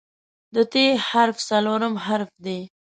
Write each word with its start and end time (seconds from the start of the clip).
د 0.53 0.55
"ت" 0.71 0.73
حرف 1.07 1.37
څلورم 1.49 1.93
حرف 2.05 2.29
دی. 2.45 2.59